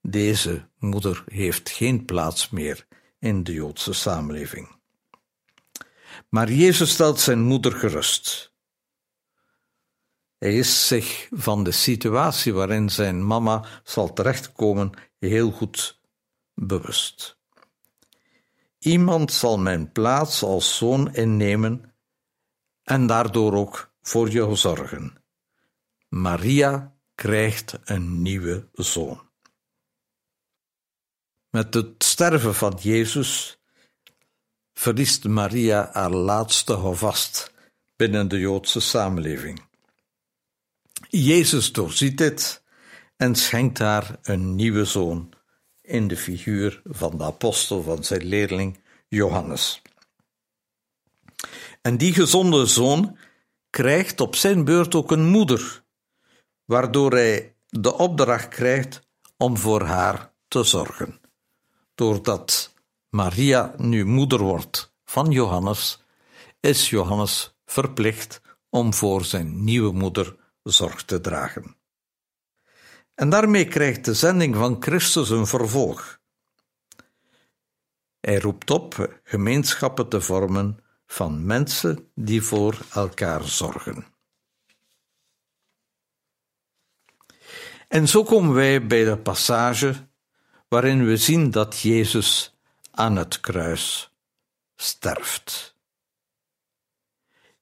deze 0.00 0.68
moeder 0.78 1.24
heeft 1.26 1.70
geen 1.70 2.04
plaats 2.04 2.50
meer 2.50 2.86
in 3.18 3.44
de 3.44 3.52
Joodse 3.52 3.92
samenleving. 3.92 4.76
Maar 6.28 6.52
Jezus 6.52 6.90
stelt 6.90 7.20
zijn 7.20 7.40
moeder 7.40 7.72
gerust. 7.72 8.52
Hij 10.38 10.54
is 10.54 10.86
zich 10.86 11.28
van 11.30 11.64
de 11.64 11.70
situatie 11.70 12.52
waarin 12.52 12.90
zijn 12.90 13.26
mama 13.26 13.64
zal 13.84 14.12
terechtkomen 14.12 14.90
heel 15.18 15.50
goed 15.50 16.00
bewust. 16.54 17.38
Iemand 18.84 19.32
zal 19.32 19.58
mijn 19.58 19.92
plaats 19.92 20.42
als 20.42 20.76
zoon 20.76 21.14
innemen 21.14 21.94
en 22.82 23.06
daardoor 23.06 23.52
ook 23.52 23.92
voor 24.02 24.30
je 24.30 24.54
zorgen. 24.54 25.24
Maria 26.08 26.96
krijgt 27.14 27.78
een 27.84 28.22
nieuwe 28.22 28.68
zoon. 28.72 29.30
Met 31.50 31.74
het 31.74 32.04
sterven 32.04 32.54
van 32.54 32.78
Jezus 32.80 33.58
verliest 34.72 35.24
Maria 35.24 35.90
haar 35.92 36.10
laatste 36.10 36.72
houvast 36.72 37.52
binnen 37.96 38.28
de 38.28 38.38
Joodse 38.38 38.80
samenleving. 38.80 39.62
Jezus 41.08 41.72
doorziet 41.72 42.18
dit 42.18 42.62
en 43.16 43.34
schenkt 43.34 43.78
haar 43.78 44.18
een 44.22 44.54
nieuwe 44.54 44.84
zoon 44.84 45.34
in 45.84 46.08
de 46.08 46.16
figuur 46.16 46.82
van 46.84 47.18
de 47.18 47.24
apostel 47.24 47.82
van 47.82 48.04
zijn 48.04 48.24
leerling 48.24 48.80
Johannes. 49.08 49.82
En 51.82 51.96
die 51.96 52.12
gezonde 52.12 52.66
zoon 52.66 53.18
krijgt 53.70 54.20
op 54.20 54.36
zijn 54.36 54.64
beurt 54.64 54.94
ook 54.94 55.10
een 55.10 55.26
moeder, 55.26 55.84
waardoor 56.64 57.12
hij 57.12 57.54
de 57.68 57.94
opdracht 57.94 58.48
krijgt 58.48 59.00
om 59.36 59.56
voor 59.56 59.82
haar 59.82 60.32
te 60.48 60.62
zorgen. 60.62 61.20
Doordat 61.94 62.74
Maria 63.08 63.74
nu 63.76 64.04
moeder 64.04 64.38
wordt 64.38 64.94
van 65.04 65.30
Johannes, 65.30 66.02
is 66.60 66.90
Johannes 66.90 67.56
verplicht 67.66 68.40
om 68.70 68.94
voor 68.94 69.24
zijn 69.24 69.64
nieuwe 69.64 69.92
moeder 69.92 70.36
zorg 70.62 71.04
te 71.04 71.20
dragen. 71.20 71.76
En 73.14 73.30
daarmee 73.30 73.68
krijgt 73.68 74.04
de 74.04 74.14
zending 74.14 74.56
van 74.56 74.82
Christus 74.82 75.30
een 75.30 75.46
vervolg. 75.46 76.20
Hij 78.20 78.38
roept 78.38 78.70
op 78.70 79.18
gemeenschappen 79.24 80.08
te 80.08 80.20
vormen 80.20 80.78
van 81.06 81.46
mensen 81.46 82.10
die 82.14 82.42
voor 82.42 82.78
elkaar 82.92 83.44
zorgen. 83.44 84.06
En 87.88 88.08
zo 88.08 88.22
komen 88.22 88.54
wij 88.54 88.86
bij 88.86 89.04
de 89.04 89.18
passage 89.18 90.08
waarin 90.68 91.04
we 91.06 91.16
zien 91.16 91.50
dat 91.50 91.80
Jezus 91.80 92.58
aan 92.90 93.16
het 93.16 93.40
kruis 93.40 94.10
sterft. 94.76 95.76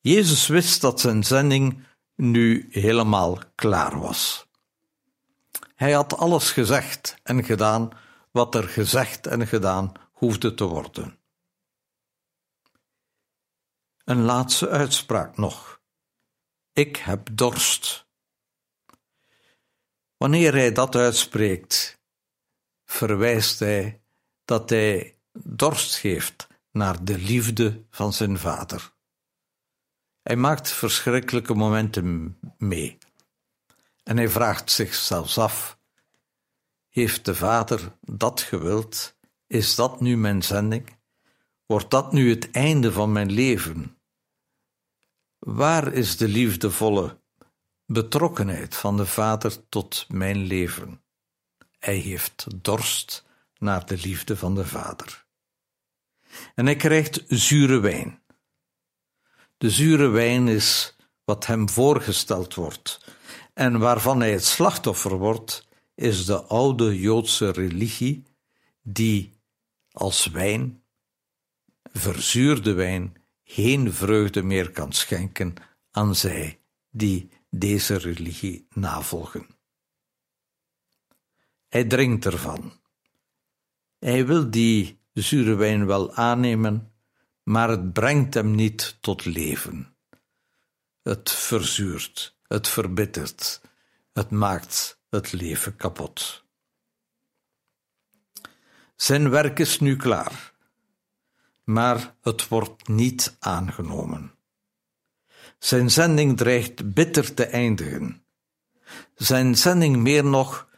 Jezus 0.00 0.46
wist 0.46 0.80
dat 0.80 1.00
zijn 1.00 1.24
zending 1.24 1.86
nu 2.14 2.68
helemaal 2.70 3.38
klaar 3.54 4.00
was. 4.00 4.46
Hij 5.83 5.92
had 5.92 6.16
alles 6.16 6.51
gezegd 6.51 7.16
en 7.23 7.45
gedaan 7.45 7.90
wat 8.31 8.55
er 8.55 8.68
gezegd 8.68 9.27
en 9.27 9.47
gedaan 9.47 9.92
hoefde 10.12 10.55
te 10.55 10.64
worden. 10.64 11.18
Een 14.05 14.23
laatste 14.23 14.68
uitspraak 14.68 15.37
nog. 15.37 15.81
Ik 16.73 16.97
heb 16.97 17.29
dorst. 17.33 18.07
Wanneer 20.16 20.53
hij 20.53 20.73
dat 20.73 20.95
uitspreekt, 20.95 22.01
verwijst 22.85 23.59
hij 23.59 24.03
dat 24.45 24.71
hij 24.71 25.18
dorst 25.33 25.95
geeft 25.95 26.47
naar 26.71 27.05
de 27.05 27.18
liefde 27.18 27.85
van 27.90 28.12
zijn 28.12 28.38
vader. 28.38 28.92
Hij 30.23 30.37
maakt 30.37 30.71
verschrikkelijke 30.71 31.55
momenten 31.55 32.38
mee. 32.59 32.99
En 34.02 34.16
hij 34.16 34.28
vraagt 34.28 34.70
zich 34.70 34.94
zelfs 34.94 35.38
af: 35.38 35.78
Heeft 36.88 37.24
de 37.24 37.34
Vader 37.34 37.96
dat 38.00 38.40
gewild? 38.40 39.16
Is 39.46 39.74
dat 39.74 40.00
nu 40.00 40.16
mijn 40.16 40.42
zending? 40.42 40.96
Wordt 41.66 41.90
dat 41.90 42.12
nu 42.12 42.30
het 42.30 42.50
einde 42.50 42.92
van 42.92 43.12
mijn 43.12 43.32
leven? 43.32 43.98
Waar 45.38 45.92
is 45.92 46.16
de 46.16 46.28
liefdevolle 46.28 47.20
betrokkenheid 47.86 48.76
van 48.76 48.96
de 48.96 49.06
Vader 49.06 49.68
tot 49.68 50.06
mijn 50.08 50.36
leven? 50.36 51.02
Hij 51.78 51.96
heeft 51.96 52.46
dorst 52.62 53.24
naar 53.58 53.86
de 53.86 53.96
liefde 53.96 54.36
van 54.36 54.54
de 54.54 54.66
Vader. 54.66 55.26
En 56.54 56.64
hij 56.64 56.76
krijgt 56.76 57.22
zure 57.26 57.80
wijn. 57.80 58.22
De 59.58 59.70
zure 59.70 60.08
wijn 60.08 60.48
is 60.48 60.96
wat 61.24 61.46
hem 61.46 61.68
voorgesteld 61.68 62.54
wordt. 62.54 63.00
En 63.62 63.79
waarvan 63.79 64.20
hij 64.20 64.33
het 64.33 64.44
slachtoffer 64.44 65.18
wordt, 65.18 65.68
is 65.94 66.27
de 66.27 66.42
oude 66.42 67.01
Joodse 67.01 67.51
religie, 67.51 68.22
die 68.83 69.33
als 69.92 70.27
wijn, 70.27 70.83
verzuurde 71.83 72.72
wijn, 72.72 73.16
geen 73.44 73.92
vreugde 73.92 74.42
meer 74.42 74.70
kan 74.70 74.92
schenken 74.92 75.55
aan 75.90 76.14
zij 76.14 76.61
die 76.90 77.29
deze 77.51 77.96
religie 77.96 78.66
navolgen. 78.70 79.46
Hij 81.68 81.85
drinkt 81.85 82.25
ervan. 82.25 82.72
Hij 83.98 84.27
wil 84.27 84.51
die 84.51 85.01
zure 85.12 85.55
wijn 85.55 85.87
wel 85.87 86.14
aannemen, 86.14 86.92
maar 87.42 87.68
het 87.68 87.92
brengt 87.92 88.35
hem 88.35 88.55
niet 88.55 88.96
tot 89.01 89.25
leven. 89.25 89.96
Het 91.03 91.31
verzuurt, 91.31 92.32
het 92.52 92.68
verbittert, 92.68 93.60
het 94.12 94.30
maakt 94.30 94.98
het 95.10 95.32
leven 95.32 95.76
kapot. 95.76 96.44
Zijn 98.96 99.30
werk 99.30 99.58
is 99.58 99.80
nu 99.80 99.96
klaar, 99.96 100.52
maar 101.64 102.14
het 102.22 102.48
wordt 102.48 102.88
niet 102.88 103.36
aangenomen. 103.38 104.34
Zijn 105.58 105.90
zending 105.90 106.36
dreigt 106.36 106.94
bitter 106.94 107.34
te 107.34 107.44
eindigen. 107.44 108.24
Zijn 109.14 109.56
zending 109.56 109.96
meer 109.96 110.24
nog 110.24 110.68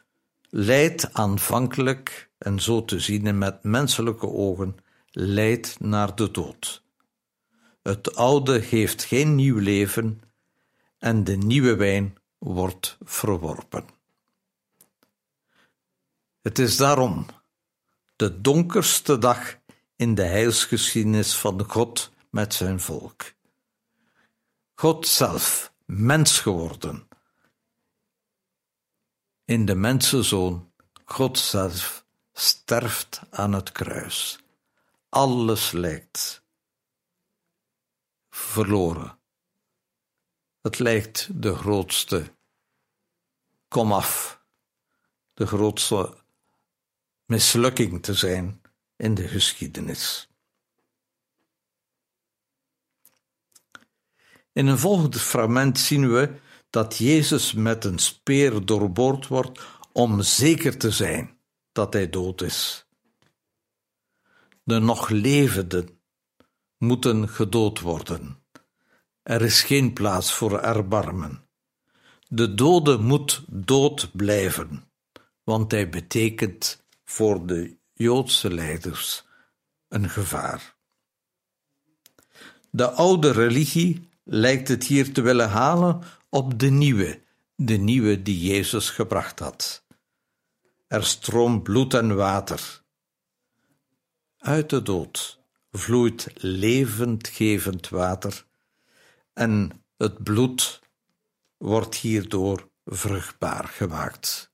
leidt 0.51 1.13
aanvankelijk, 1.13 2.31
en 2.39 2.61
zo 2.61 2.85
te 2.85 3.01
zien 3.01 3.39
met 3.39 3.63
menselijke 3.63 4.29
ogen, 4.29 4.77
leidt 5.11 5.81
naar 5.81 6.15
de 6.15 6.31
dood. 6.31 6.83
Het 7.83 8.17
oude 8.17 8.59
heeft 8.59 9.05
geen 9.05 9.35
nieuw 9.35 9.59
leven 9.59 10.23
en 11.05 11.25
de 11.25 11.37
nieuwe 11.37 11.77
wijn 11.77 12.17
wordt 12.39 12.97
verworpen. 13.01 13.89
Het 16.41 16.59
is 16.59 16.77
daarom 16.77 17.27
de 18.17 18.41
donkerste 18.41 19.19
dag 19.19 19.59
in 19.97 20.15
de 20.15 20.23
heilsgeschiedenis 20.23 21.37
van 21.37 21.65
God 21.65 22.13
met 22.31 22.55
zijn 22.55 22.81
volk. 22.81 23.33
God 24.75 25.07
zelf, 25.09 25.75
mens 25.85 26.41
geworden, 26.41 27.09
in 29.45 29.67
de 29.67 29.75
mensenzoon, 29.75 30.73
God 31.05 31.39
zelf, 31.39 32.07
sterft 32.33 33.21
aan 33.31 33.53
het 33.53 33.73
kruis. 33.73 34.39
Alles 35.09 35.73
lijkt 35.73 36.45
verloren. 38.31 39.23
Het 40.65 40.79
lijkt 40.79 41.29
de 41.43 41.55
grootste 41.55 42.35
komaf, 43.69 44.41
de 45.35 45.47
grootste 45.47 46.17
mislukking 47.27 48.03
te 48.03 48.15
zijn 48.15 48.63
in 48.97 49.15
de 49.15 49.29
geschiedenis. 49.29 50.29
In 54.53 54.67
een 54.67 54.79
volgend 54.79 55.21
fragment 55.21 55.79
zien 55.79 56.13
we 56.13 56.41
dat 56.71 56.97
Jezus 56.97 57.53
met 57.53 57.85
een 57.85 57.99
speer 57.99 58.67
doorboord 58.67 59.27
wordt 59.27 59.61
om 59.93 60.23
zeker 60.23 60.79
te 60.79 60.91
zijn 60.91 61.39
dat 61.73 61.93
hij 61.93 62.11
dood 62.11 62.43
is. 62.43 62.87
De 64.63 64.79
nog 64.79 65.09
levenden 65.09 66.01
moeten 66.79 67.29
gedood 67.29 67.81
worden. 67.81 68.44
Er 69.25 69.43
is 69.43 69.63
geen 69.63 69.93
plaats 69.93 70.33
voor 70.33 70.61
erbarmen. 70.61 71.45
De 72.29 72.55
dode 72.55 72.99
moet 72.99 73.45
dood 73.49 74.11
blijven, 74.13 74.85
want 75.45 75.71
hij 75.71 75.89
betekent 75.89 76.85
voor 77.05 77.47
de 77.47 77.77
Joodse 77.93 78.55
leiders 78.55 79.25
een 79.89 80.09
gevaar. 80.11 80.75
De 82.71 82.91
oude 82.91 83.31
religie 83.31 84.09
lijkt 84.25 84.69
het 84.69 84.85
hier 84.85 85.13
te 85.13 85.21
willen 85.21 85.49
halen 85.49 86.03
op 86.29 86.59
de 86.59 86.71
nieuwe, 86.71 87.23
de 87.57 87.77
nieuwe 87.77 88.23
die 88.23 88.41
Jezus 88.41 88.91
gebracht 88.91 89.39
had. 89.39 89.85
Er 90.87 91.05
stroomt 91.05 91.63
bloed 91.63 91.95
en 91.95 92.17
water. 92.17 92.83
Uit 94.39 94.71
de 94.71 94.83
dood 94.83 95.39
vloeit 95.71 96.27
levendgevend 96.35 97.89
water 97.89 98.45
en 99.35 99.85
het 99.97 100.23
bloed 100.23 100.81
wordt 101.57 101.95
hierdoor 101.95 102.71
vruchtbaar 102.85 103.65
gemaakt. 103.65 104.53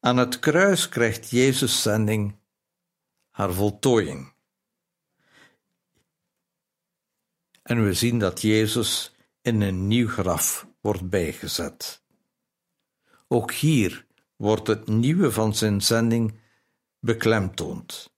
Aan 0.00 0.16
het 0.16 0.38
kruis 0.38 0.88
krijgt 0.88 1.30
Jezus 1.30 1.82
zending 1.82 2.38
haar 3.30 3.52
voltooiing. 3.52 4.32
En 7.62 7.84
we 7.84 7.94
zien 7.94 8.18
dat 8.18 8.40
Jezus 8.40 9.14
in 9.40 9.60
een 9.60 9.86
nieuw 9.86 10.08
graf 10.08 10.68
wordt 10.80 11.08
bijgezet. 11.08 12.02
Ook 13.28 13.52
hier 13.52 14.06
wordt 14.36 14.66
het 14.66 14.86
nieuwe 14.86 15.32
van 15.32 15.54
zijn 15.54 15.82
zending 15.82 16.40
beklemtoond. 16.98 18.12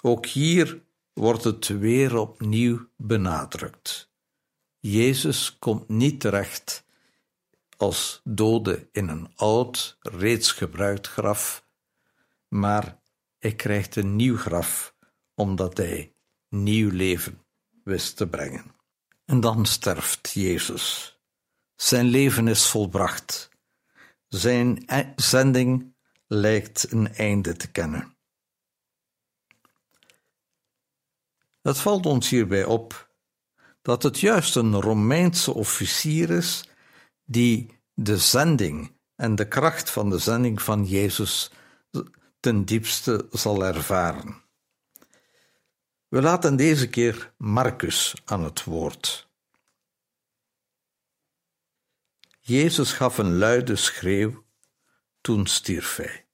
Ook 0.00 0.26
hier 0.26 0.82
wordt 1.12 1.44
het 1.44 1.68
weer 1.68 2.16
opnieuw 2.16 2.88
benadrukt. 2.96 4.10
Jezus 4.78 5.58
komt 5.58 5.88
niet 5.88 6.20
terecht 6.20 6.84
als 7.76 8.20
dode 8.24 8.88
in 8.92 9.08
een 9.08 9.32
oud, 9.34 9.96
reeds 10.00 10.52
gebruikt 10.52 11.06
graf, 11.08 11.66
maar 12.48 13.00
hij 13.38 13.54
krijgt 13.54 13.96
een 13.96 14.16
nieuw 14.16 14.36
graf 14.36 14.94
omdat 15.34 15.76
hij 15.76 16.14
nieuw 16.48 16.90
leven 16.90 17.44
wist 17.84 18.16
te 18.16 18.26
brengen. 18.26 18.74
En 19.24 19.40
dan 19.40 19.66
sterft 19.66 20.30
Jezus. 20.30 21.18
Zijn 21.76 22.06
leven 22.06 22.48
is 22.48 22.66
volbracht. 22.66 23.48
Zijn 24.28 24.82
e- 24.86 25.12
zending 25.16 25.94
lijkt 26.26 26.92
een 26.92 27.14
einde 27.14 27.56
te 27.56 27.70
kennen. 27.70 28.11
Het 31.62 31.78
valt 31.78 32.06
ons 32.06 32.28
hierbij 32.28 32.64
op 32.64 33.10
dat 33.82 34.02
het 34.02 34.20
juist 34.20 34.56
een 34.56 34.80
Romeinse 34.80 35.54
officier 35.54 36.30
is 36.30 36.64
die 37.24 37.78
de 37.94 38.18
zending 38.18 38.96
en 39.16 39.34
de 39.34 39.48
kracht 39.48 39.90
van 39.90 40.10
de 40.10 40.18
zending 40.18 40.62
van 40.62 40.84
Jezus 40.84 41.50
ten 42.40 42.64
diepste 42.64 43.26
zal 43.30 43.64
ervaren. 43.64 44.42
We 46.08 46.22
laten 46.22 46.56
deze 46.56 46.88
keer 46.88 47.32
Marcus 47.36 48.14
aan 48.24 48.44
het 48.44 48.64
woord. 48.64 49.30
Jezus 52.40 52.92
gaf 52.92 53.18
een 53.18 53.38
luide 53.38 53.76
schreeuw, 53.76 54.44
toen 55.20 55.46
stierf 55.46 55.96
hij. 55.96 56.26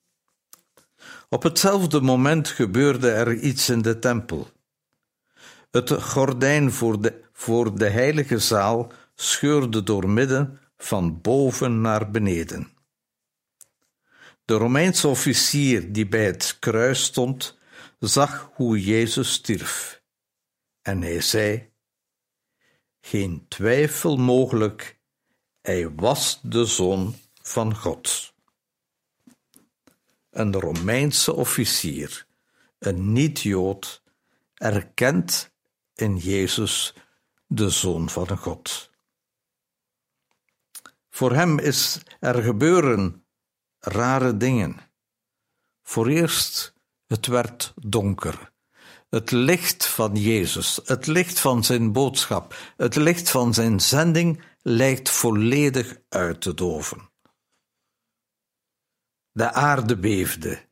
Op 1.29 1.43
hetzelfde 1.43 2.01
moment 2.01 2.49
gebeurde 2.49 3.11
er 3.11 3.35
iets 3.35 3.69
in 3.69 3.83
de 3.83 3.99
tempel. 3.99 4.51
Het 5.71 5.93
gordijn 6.03 6.73
voor 6.73 7.01
de, 7.01 7.25
voor 7.33 7.79
de 7.79 7.89
heilige 7.89 8.39
zaal 8.39 8.93
scheurde 9.15 9.83
doormidden 9.83 10.61
van 10.77 11.21
boven 11.21 11.81
naar 11.81 12.11
beneden. 12.11 12.73
De 14.45 14.55
Romeinse 14.55 15.09
officier 15.09 15.93
die 15.93 16.09
bij 16.09 16.25
het 16.25 16.57
kruis 16.59 17.05
stond, 17.05 17.59
zag 17.99 18.51
hoe 18.55 18.85
Jezus 18.85 19.33
stierf. 19.33 20.03
En 20.83 21.03
hij 21.03 21.21
zei: 21.21 21.71
Geen 23.01 23.45
twijfel 23.49 24.17
mogelijk, 24.17 24.99
hij 25.61 25.91
was 25.91 26.41
de 26.43 26.65
zoon 26.65 27.15
van 27.43 27.77
God. 27.77 28.35
Een 30.31 30.53
Romeinse 30.55 31.35
officier, 31.35 32.27
een 32.79 33.13
niet-Jood, 33.13 34.03
erkent 34.55 35.57
in 36.01 36.17
Jezus 36.17 36.95
de 37.47 37.71
zoon 37.71 38.11
van 38.11 38.39
God. 38.39 38.91
Voor 41.11 41.33
hem 41.33 41.59
is 41.59 42.01
er 42.21 42.43
gebeuren 42.43 43.27
rare 43.79 44.37
dingen. 44.37 44.77
Voor 45.83 46.07
eerst, 46.07 46.75
het 47.07 47.27
werd 47.27 47.73
donker. 47.77 48.53
Het 49.09 49.31
licht 49.31 49.87
van 49.87 50.17
Jezus, 50.17 50.81
het 50.85 51.07
licht 51.07 51.41
van 51.41 51.65
zijn 51.65 51.93
boodschap, 51.93 52.57
het 52.77 52.95
licht 52.95 53.31
van 53.31 53.55
zijn 53.55 53.81
zending 53.81 54.43
lijkt 54.63 55.11
volledig 55.11 55.99
uit 56.09 56.41
te 56.41 56.55
doven. 56.55 57.11
De 59.33 59.53
aarde 59.53 59.99
beefde. 59.99 60.67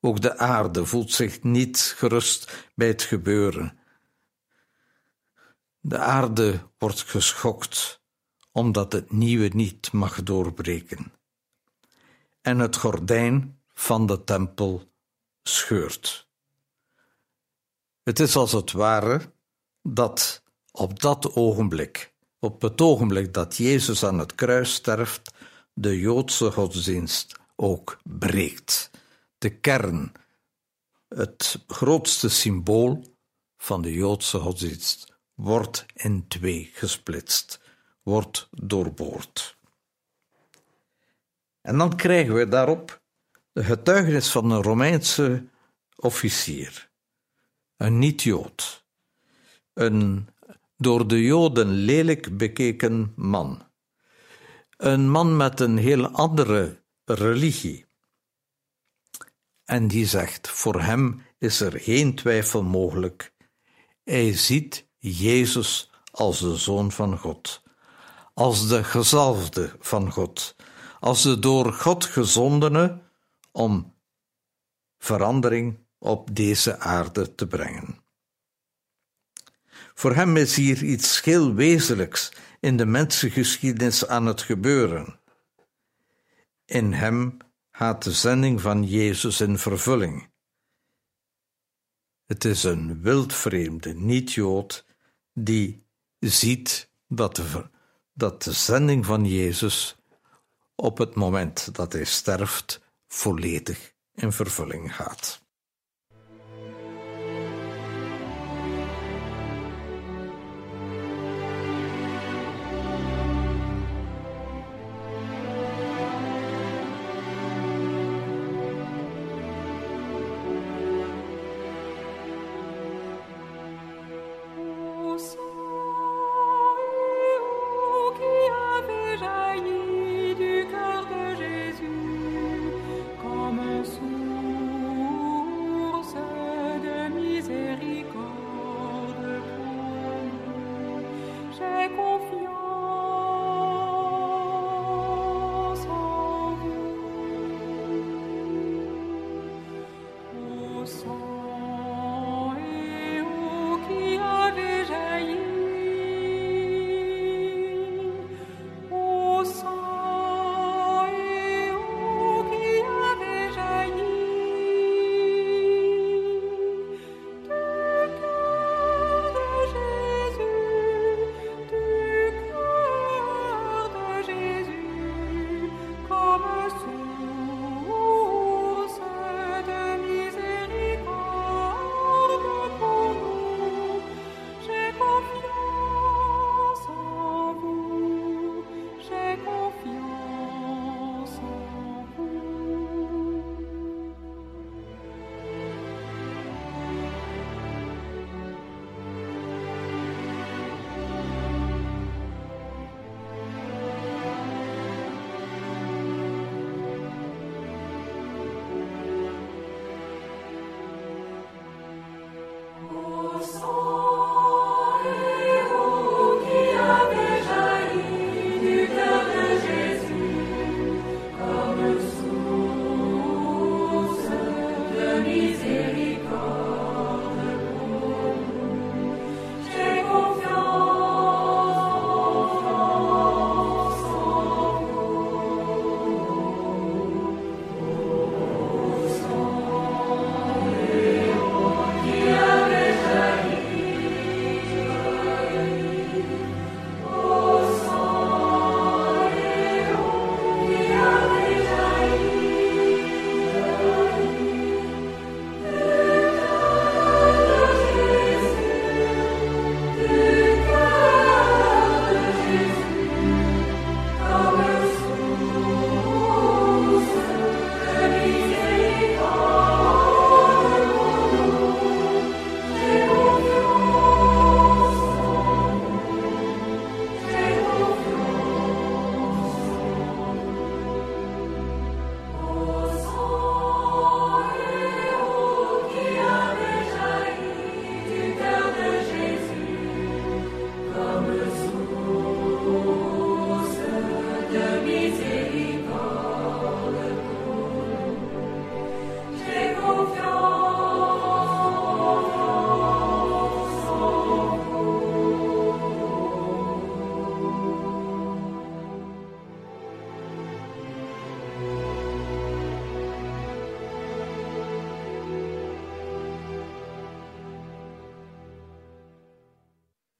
Ook 0.00 0.20
de 0.20 0.38
aarde 0.38 0.86
voelt 0.86 1.12
zich 1.12 1.42
niet 1.42 1.94
gerust 1.96 2.68
bij 2.74 2.88
het 2.88 3.02
gebeuren. 3.02 3.79
De 5.80 5.98
aarde 5.98 6.68
wordt 6.78 7.02
geschokt 7.02 8.00
omdat 8.52 8.92
het 8.92 9.12
nieuwe 9.12 9.50
niet 9.54 9.92
mag 9.92 10.22
doorbreken. 10.22 11.12
En 12.40 12.58
het 12.58 12.76
gordijn 12.76 13.60
van 13.72 14.06
de 14.06 14.24
tempel 14.24 14.92
scheurt. 15.42 16.28
Het 18.02 18.20
is 18.20 18.36
als 18.36 18.52
het 18.52 18.72
ware 18.72 19.32
dat 19.82 20.42
op 20.72 21.00
dat 21.00 21.34
ogenblik, 21.34 22.14
op 22.38 22.62
het 22.62 22.80
ogenblik 22.80 23.34
dat 23.34 23.56
Jezus 23.56 24.04
aan 24.04 24.18
het 24.18 24.34
kruis 24.34 24.74
sterft, 24.74 25.30
de 25.72 25.98
Joodse 25.98 26.50
godsdienst 26.50 27.38
ook 27.56 27.98
breekt. 28.02 28.90
De 29.38 29.58
kern, 29.58 30.12
het 31.08 31.64
grootste 31.66 32.28
symbool 32.28 33.16
van 33.56 33.82
de 33.82 33.92
Joodse 33.92 34.38
godsdienst, 34.38 35.09
wordt 35.40 35.86
in 35.94 36.28
twee 36.28 36.70
gesplitst, 36.72 37.60
wordt 38.02 38.48
doorboord. 38.50 39.58
En 41.60 41.78
dan 41.78 41.96
krijgen 41.96 42.34
we 42.34 42.48
daarop 42.48 43.02
de 43.52 43.64
getuigenis 43.64 44.30
van 44.30 44.50
een 44.50 44.62
Romeinse 44.62 45.46
officier, 45.96 46.90
een 47.76 47.98
niet-Jood, 47.98 48.84
een 49.72 50.28
door 50.76 51.08
de 51.08 51.22
Joden 51.22 51.68
lelijk 51.68 52.36
bekeken 52.36 53.12
man, 53.16 53.62
een 54.76 55.10
man 55.10 55.36
met 55.36 55.60
een 55.60 55.76
heel 55.76 56.08
andere 56.08 56.82
religie. 57.04 57.86
En 59.64 59.88
die 59.88 60.06
zegt: 60.06 60.48
Voor 60.48 60.82
hem 60.82 61.22
is 61.38 61.60
er 61.60 61.80
geen 61.80 62.14
twijfel 62.14 62.62
mogelijk. 62.62 63.32
Hij 64.04 64.36
ziet 64.36 64.88
Jezus 65.00 65.90
als 66.10 66.38
de 66.38 66.56
Zoon 66.56 66.92
van 66.92 67.18
God, 67.18 67.62
als 68.34 68.68
de 68.68 68.84
gezalfde 68.84 69.76
van 69.78 70.12
God, 70.12 70.56
als 71.00 71.22
de 71.22 71.38
door 71.38 71.72
God 71.72 72.04
gezondene 72.04 73.00
om 73.52 73.94
verandering 74.98 75.78
op 75.98 76.34
deze 76.34 76.78
aarde 76.78 77.34
te 77.34 77.46
brengen. 77.46 77.98
Voor 79.94 80.14
hem 80.14 80.36
is 80.36 80.56
hier 80.56 80.82
iets 80.82 81.22
heel 81.22 81.54
wezenlijks 81.54 82.32
in 82.60 82.76
de 82.76 82.86
mensengeschiedenis 82.86 84.06
aan 84.06 84.26
het 84.26 84.42
gebeuren. 84.42 85.20
In 86.64 86.92
hem 86.92 87.36
gaat 87.70 88.02
de 88.02 88.12
zending 88.12 88.60
van 88.60 88.84
Jezus 88.84 89.40
in 89.40 89.58
vervulling. 89.58 90.28
Het 92.26 92.44
is 92.44 92.62
een 92.62 93.02
wildvreemde, 93.02 93.94
niet-Jood, 93.94 94.84
die 95.32 95.86
ziet 96.18 96.90
dat 97.06 97.36
de, 97.36 97.70
dat 98.12 98.42
de 98.42 98.52
zending 98.52 99.06
van 99.06 99.24
Jezus 99.24 99.96
op 100.74 100.98
het 100.98 101.14
moment 101.14 101.74
dat 101.74 101.92
hij 101.92 102.04
sterft 102.04 102.80
volledig 103.06 103.92
in 104.14 104.32
vervulling 104.32 104.96
gaat. 104.96 105.39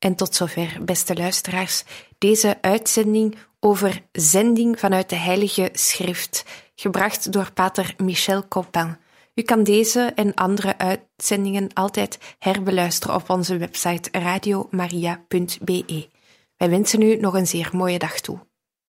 En 0.01 0.15
tot 0.15 0.35
zover, 0.35 0.79
beste 0.85 1.15
luisteraars, 1.15 1.85
deze 2.19 2.59
uitzending 2.61 3.37
over 3.61 4.03
zending 4.13 4.79
vanuit 4.79 5.09
de 5.09 5.17
Heilige 5.17 5.69
Schrift, 5.73 6.45
gebracht 6.75 7.33
door 7.33 7.53
pater 7.53 7.95
Michel 7.97 8.49
Copin. 8.49 8.97
U 9.35 9.43
kan 9.43 9.63
deze 9.63 10.13
en 10.15 10.35
andere 10.35 10.79
uitzendingen 10.79 11.73
altijd 11.73 12.19
herbeluisteren 12.39 13.17
op 13.17 13.31
onze 13.31 13.57
website 13.57 14.09
radiomaria.be. 14.13 16.09
Wij 16.57 16.71
wensen 16.71 17.03
u 17.03 17.17
nog 17.17 17.35
een 17.35 17.47
zeer 17.47 17.69
mooie 17.73 17.99
dag 17.99 18.21
toe. 18.21 18.50